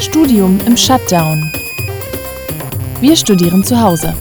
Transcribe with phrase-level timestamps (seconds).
[0.00, 1.52] Studium im Shutdown.
[3.02, 4.14] Wir studieren zu Hause.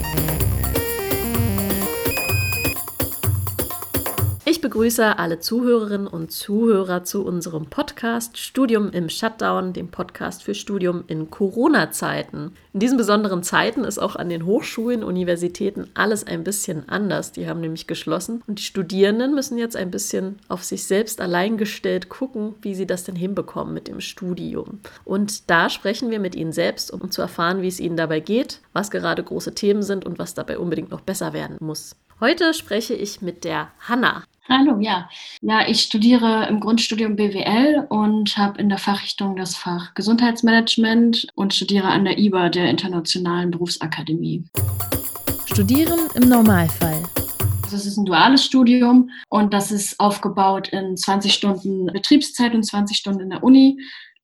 [4.79, 11.04] Begrüße alle Zuhörerinnen und Zuhörer zu unserem Podcast Studium im Shutdown, dem Podcast für Studium
[11.07, 12.54] in Corona-Zeiten.
[12.71, 17.33] In diesen besonderen Zeiten ist auch an den Hochschulen, Universitäten alles ein bisschen anders.
[17.33, 21.57] Die haben nämlich geschlossen und die Studierenden müssen jetzt ein bisschen auf sich selbst allein
[21.57, 24.79] gestellt gucken, wie sie das denn hinbekommen mit dem Studium.
[25.04, 28.61] Und da sprechen wir mit ihnen selbst, um zu erfahren, wie es ihnen dabei geht,
[28.71, 31.97] was gerade große Themen sind und was dabei unbedingt noch besser werden muss.
[32.22, 34.23] Heute spreche ich mit der Hanna.
[34.52, 35.08] Hallo, ja.
[35.41, 41.53] Ja, ich studiere im Grundstudium BWL und habe in der Fachrichtung das Fach Gesundheitsmanagement und
[41.53, 44.44] studiere an der IBA, der Internationalen Berufsakademie.
[45.45, 47.03] Studieren im Normalfall.
[47.62, 52.63] Das also ist ein duales Studium und das ist aufgebaut in 20 Stunden Betriebszeit und
[52.63, 53.80] 20 Stunden in der Uni.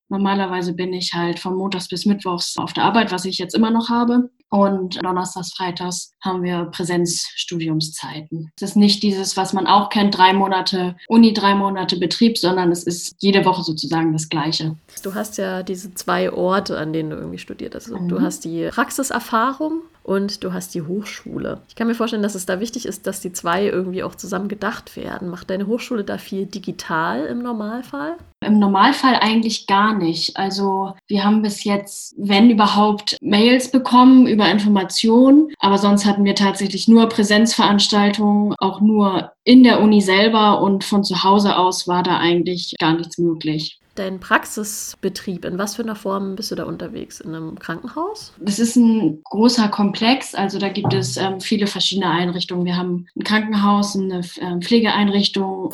[0.10, 3.72] Normalerweise bin ich halt von Montags bis Mittwochs auf der Arbeit, was ich jetzt immer
[3.72, 4.30] noch habe.
[4.50, 8.52] Und donnerstags, freitags haben wir Präsenzstudiumszeiten.
[8.56, 12.72] Es ist nicht dieses, was man auch kennt, drei Monate Uni, drei Monate Betrieb, sondern
[12.72, 14.78] es ist jede Woche sozusagen das Gleiche.
[15.04, 17.90] Du hast ja diese zwei Orte, an denen du irgendwie studiert hast.
[17.90, 18.08] Mhm.
[18.08, 21.62] Du hast die Praxiserfahrung und du hast die Hochschule.
[21.68, 24.48] Ich kann mir vorstellen, dass es da wichtig ist, dass die zwei irgendwie auch zusammen
[24.48, 25.30] gedacht werden.
[25.30, 28.16] Macht deine Hochschule da viel digital im Normalfall?
[28.46, 30.38] Im Normalfall eigentlich gar nicht.
[30.38, 36.36] Also wir haben bis jetzt, wenn überhaupt, Mails bekommen über Informationen, aber sonst hatten wir
[36.36, 42.04] tatsächlich nur Präsenzveranstaltungen, auch nur in der Uni selber und von zu Hause aus war
[42.04, 45.46] da eigentlich gar nichts möglich dein Praxisbetrieb?
[45.46, 47.20] In was für einer Form bist du da unterwegs?
[47.22, 48.34] In einem Krankenhaus?
[48.40, 50.36] Das ist ein großer Komplex.
[50.36, 52.66] Also da gibt es ähm, viele verschiedene Einrichtungen.
[52.66, 55.72] Wir haben ein Krankenhaus, eine äh, Pflegeeinrichtung.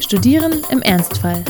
[0.00, 1.44] Studieren im Ernstfall.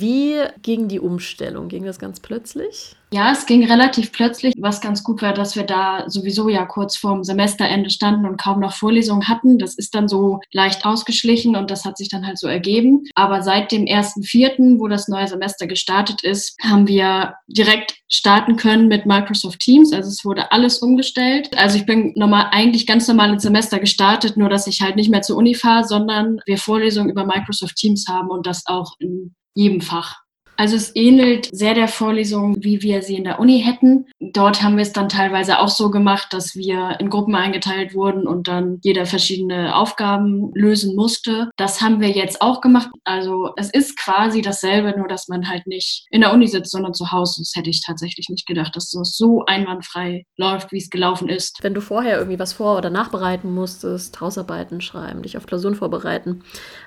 [0.00, 1.68] Wie ging die Umstellung?
[1.68, 2.96] Ging das ganz plötzlich?
[3.12, 4.54] Ja, es ging relativ plötzlich.
[4.56, 8.60] Was ganz gut war, dass wir da sowieso ja kurz vorm Semesterende standen und kaum
[8.60, 9.58] noch Vorlesungen hatten.
[9.58, 13.04] Das ist dann so leicht ausgeschlichen und das hat sich dann halt so ergeben.
[13.16, 18.56] Aber seit dem ersten Vierten, wo das neue Semester gestartet ist, haben wir direkt starten
[18.56, 19.92] können mit Microsoft Teams.
[19.92, 21.50] Also es wurde alles umgestellt.
[21.58, 25.10] Also ich bin normal, eigentlich ganz normal ins Semester gestartet, nur dass ich halt nicht
[25.10, 29.34] mehr zur Uni fahre, sondern wir Vorlesungen über Microsoft Teams haben und das auch in
[29.54, 30.29] jedem Fach.
[30.60, 34.04] Also es ähnelt sehr der Vorlesung, wie wir sie in der Uni hätten.
[34.20, 38.26] Dort haben wir es dann teilweise auch so gemacht, dass wir in Gruppen eingeteilt wurden
[38.26, 41.48] und dann jeder verschiedene Aufgaben lösen musste.
[41.56, 42.90] Das haben wir jetzt auch gemacht.
[43.04, 46.92] Also es ist quasi dasselbe, nur dass man halt nicht in der Uni sitzt, sondern
[46.92, 47.40] zu Hause.
[47.40, 51.56] Das hätte ich tatsächlich nicht gedacht, dass es so einwandfrei läuft, wie es gelaufen ist.
[51.62, 56.42] Wenn du vorher irgendwie was vor- oder nachbereiten musstest, Hausarbeiten schreiben, dich auf Klausuren vorbereiten,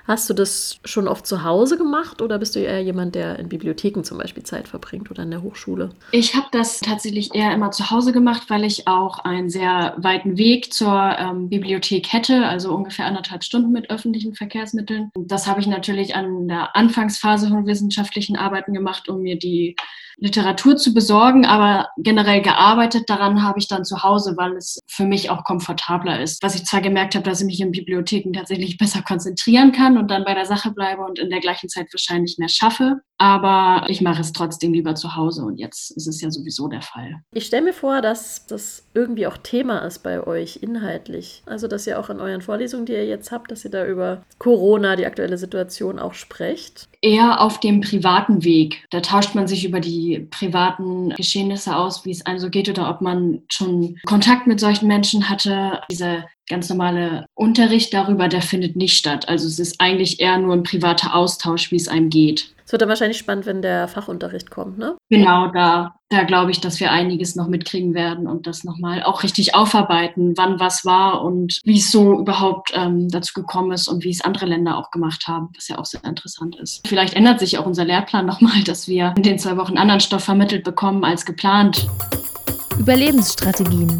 [0.06, 3.48] hast du das schon oft zu Hause gemacht oder bist du eher jemand, der in
[3.48, 5.90] Bibliotheken Bibliotheken zum Beispiel Zeit verbringt oder in der Hochschule?
[6.12, 10.36] Ich habe das tatsächlich eher immer zu Hause gemacht, weil ich auch einen sehr weiten
[10.36, 15.10] Weg zur ähm, Bibliothek hätte, also ungefähr anderthalb Stunden mit öffentlichen Verkehrsmitteln.
[15.16, 19.76] Das habe ich natürlich an der Anfangsphase von wissenschaftlichen Arbeiten gemacht, um mir die
[20.16, 25.04] Literatur zu besorgen, aber generell gearbeitet daran habe ich dann zu Hause, weil es für
[25.04, 26.42] mich auch komfortabler ist.
[26.42, 30.10] Was ich zwar gemerkt habe, dass ich mich in Bibliotheken tatsächlich besser konzentrieren kann und
[30.10, 34.00] dann bei der Sache bleibe und in der gleichen Zeit wahrscheinlich mehr schaffe, aber ich
[34.00, 37.20] mache es trotzdem lieber zu Hause und jetzt ist es ja sowieso der Fall.
[37.32, 41.42] Ich stelle mir vor, dass das irgendwie auch Thema ist bei euch inhaltlich.
[41.46, 44.24] Also, dass ihr auch in euren Vorlesungen, die ihr jetzt habt, dass ihr da über
[44.38, 46.88] Corona, die aktuelle Situation auch sprecht.
[47.00, 48.84] Eher auf dem privaten Weg.
[48.90, 52.90] Da tauscht man sich über die privaten Geschehnisse aus, wie es einem so geht oder
[52.90, 55.80] ob man schon Kontakt mit solchen Menschen hatte.
[55.90, 59.28] Dieser ganz normale Unterricht darüber, der findet nicht statt.
[59.28, 62.54] Also es ist eigentlich eher nur ein privater Austausch, wie es einem geht.
[62.66, 64.96] Es wird dann wahrscheinlich spannend, wenn der Fachunterricht kommt, ne?
[65.10, 69.22] Genau, da, da glaube ich, dass wir einiges noch mitkriegen werden und das nochmal auch
[69.22, 74.02] richtig aufarbeiten, wann was war und wie es so überhaupt ähm, dazu gekommen ist und
[74.02, 76.86] wie es andere Länder auch gemacht haben, was ja auch sehr interessant ist.
[76.88, 80.24] Vielleicht ändert sich auch unser Lehrplan nochmal, dass wir in den zwei Wochen anderen Stoff
[80.24, 81.86] vermittelt bekommen als geplant.
[82.78, 83.98] Überlebensstrategien.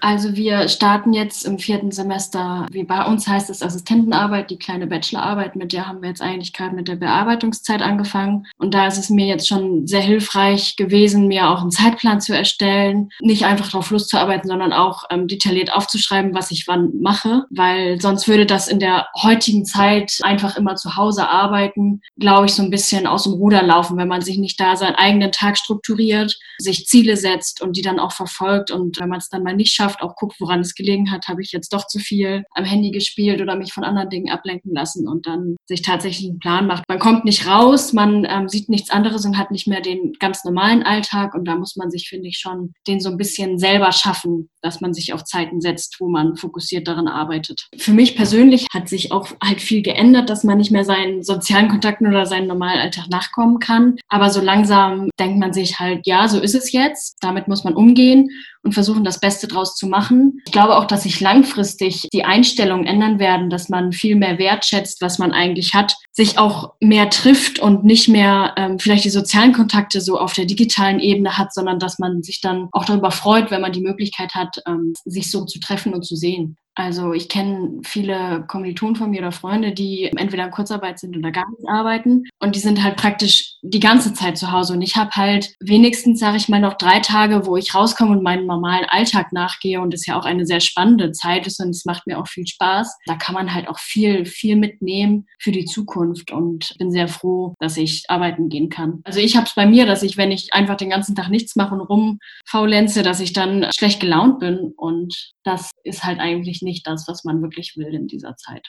[0.00, 4.86] Also wir starten jetzt im vierten Semester, wie bei uns heißt es Assistentenarbeit, die kleine
[4.86, 8.46] Bachelorarbeit, mit der haben wir jetzt eigentlich gerade mit der Bearbeitungszeit angefangen.
[8.58, 12.34] Und da ist es mir jetzt schon sehr hilfreich gewesen, mir auch einen Zeitplan zu
[12.34, 18.00] erstellen, nicht einfach drauf loszuarbeiten, sondern auch ähm, detailliert aufzuschreiben, was ich wann mache, weil
[18.00, 22.62] sonst würde das in der heutigen Zeit einfach immer zu Hause arbeiten, glaube ich, so
[22.62, 26.38] ein bisschen aus dem Ruder laufen, wenn man sich nicht da seinen eigenen Tag strukturiert,
[26.58, 28.70] sich Ziele setzt und die dann auch verfolgt.
[28.70, 31.28] Und wenn man es dann mal nicht schafft, geschafft, auch guckt, woran es gelegen hat,
[31.28, 34.72] habe ich jetzt doch zu viel am Handy gespielt oder mich von anderen Dingen ablenken
[34.74, 36.84] lassen und dann sich tatsächlich einen Plan macht.
[36.88, 40.44] Man kommt nicht raus, man ähm, sieht nichts anderes und hat nicht mehr den ganz
[40.44, 43.92] normalen Alltag und da muss man sich, finde ich, schon den so ein bisschen selber
[43.92, 47.68] schaffen, dass man sich auf Zeiten setzt, wo man fokussiert daran arbeitet.
[47.76, 51.68] Für mich persönlich hat sich auch halt viel geändert, dass man nicht mehr seinen sozialen
[51.68, 53.96] Kontakten oder seinen normalen Alltag nachkommen kann.
[54.08, 57.16] Aber so langsam denkt man sich halt, ja, so ist es jetzt.
[57.20, 58.28] Damit muss man umgehen
[58.62, 60.42] und versuchen, das Beste draus zu machen.
[60.44, 65.00] Ich glaube auch, dass sich langfristig die Einstellungen ändern werden, dass man viel mehr wertschätzt,
[65.00, 69.52] was man eigentlich hat, sich auch mehr trifft und nicht mehr ähm, vielleicht die sozialen
[69.52, 73.50] Kontakte so auf der digitalen Ebene hat, sondern dass man sich dann auch darüber freut,
[73.50, 76.56] wenn man die Möglichkeit hat, ähm, sich so zu treffen und zu sehen.
[76.74, 81.30] Also ich kenne viele Kommilitonen von mir oder Freunde, die entweder in Kurzarbeit sind oder
[81.30, 82.24] gar nicht arbeiten.
[82.38, 84.72] Und die sind halt praktisch die ganze Zeit zu Hause.
[84.72, 88.22] Und ich habe halt wenigstens, sage ich mal, noch drei Tage, wo ich rauskomme und
[88.22, 89.80] meinen normalen Alltag nachgehe.
[89.80, 92.46] Und es ja auch eine sehr spannende Zeit ist und es macht mir auch viel
[92.46, 92.98] Spaß.
[93.06, 96.30] Da kann man halt auch viel, viel mitnehmen für die Zukunft.
[96.30, 99.00] Und bin sehr froh, dass ich arbeiten gehen kann.
[99.04, 101.56] Also ich habe es bei mir, dass ich, wenn ich einfach den ganzen Tag nichts
[101.56, 104.72] mache und rumfaulenze, dass ich dann schlecht gelaunt bin.
[104.76, 108.68] Und das ist halt eigentlich nicht das, was man wirklich will in dieser Zeit.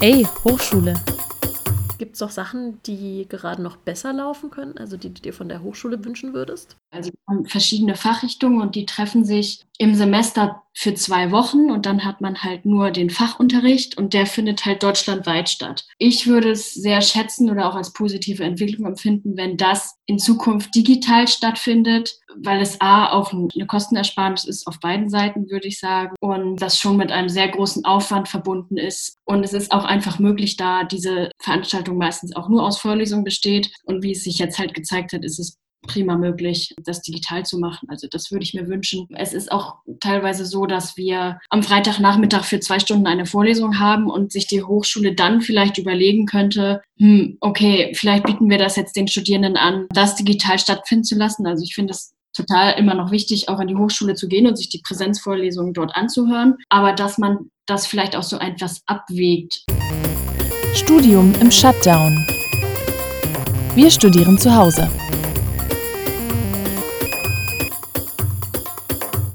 [0.00, 0.94] Ey, Hochschule.
[1.98, 5.48] Gibt es auch Sachen, die gerade noch besser laufen können, also die du dir von
[5.48, 6.76] der Hochschule wünschen würdest?
[6.90, 7.10] Also
[7.46, 12.42] verschiedene Fachrichtungen und die treffen sich im Semester für zwei Wochen und dann hat man
[12.42, 15.86] halt nur den Fachunterricht und der findet halt deutschlandweit statt.
[15.98, 20.74] Ich würde es sehr schätzen oder auch als positive Entwicklung empfinden, wenn das in Zukunft
[20.74, 26.14] digital stattfindet, weil es A auch eine Kostenersparnis ist auf beiden Seiten, würde ich sagen,
[26.20, 29.16] und das schon mit einem sehr großen Aufwand verbunden ist.
[29.24, 33.70] Und es ist auch einfach möglich, da diese Veranstaltung meistens auch nur aus Vorlesungen besteht.
[33.84, 37.58] Und wie es sich jetzt halt gezeigt hat, ist es prima möglich, das digital zu
[37.58, 37.88] machen.
[37.88, 39.06] Also das würde ich mir wünschen.
[39.14, 44.10] Es ist auch teilweise so, dass wir am Freitagnachmittag für zwei Stunden eine Vorlesung haben
[44.10, 48.96] und sich die Hochschule dann vielleicht überlegen könnte, hm, okay, vielleicht bieten wir das jetzt
[48.96, 51.46] den Studierenden an, das digital stattfinden zu lassen.
[51.46, 54.56] Also ich finde es total immer noch wichtig, auch an die Hochschule zu gehen und
[54.56, 59.64] sich die Präsenzvorlesungen dort anzuhören, aber dass man das vielleicht auch so etwas abwägt.
[60.74, 62.24] Studium im Shutdown.
[63.74, 64.88] Wir studieren zu Hause.